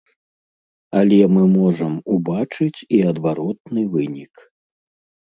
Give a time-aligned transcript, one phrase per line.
[1.01, 4.33] Але мы можам убачыць і адвароты вынік.